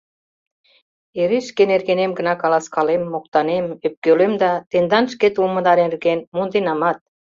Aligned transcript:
Эре 1.21 1.39
шке 1.47 1.63
нергенем 1.69 2.11
гына 2.17 2.33
каласкалем, 2.41 3.03
моктанем, 3.13 3.65
ӧпкелем 3.85 4.33
да 4.41 4.51
тендан 4.71 5.05
шкет 5.13 5.35
улмыда 5.41 5.73
нерген 5.81 6.19
монденамат. 6.35 6.97